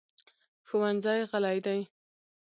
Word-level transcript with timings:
ښوونځی 0.67 1.19
غلی 1.29 1.57
دی. 1.65 1.79